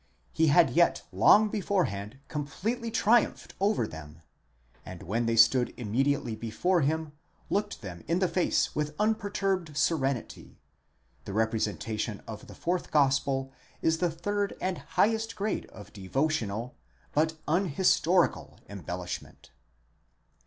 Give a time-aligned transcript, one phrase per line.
[0.33, 4.23] he had yet long beforehand completely triumphed over them,
[4.83, 7.11] and when they stood immediately before him,
[7.51, 13.51] looked them in the face with unperturbed serenity—this representation of the fourth gospel
[13.83, 16.75] is the third and highest grade of devotional,
[17.13, 19.51] but unhistorical embellish ment.